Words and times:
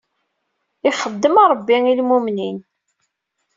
I 0.87 0.89
ixeddem 0.91 1.35
Rebbi 1.51 1.77
i 1.91 1.93
lmumnin. 1.99 2.57